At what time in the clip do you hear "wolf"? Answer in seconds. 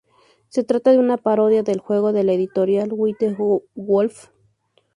3.75-4.29